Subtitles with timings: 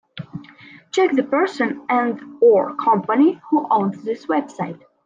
[0.91, 4.81] Check the person and/or company who owns this website.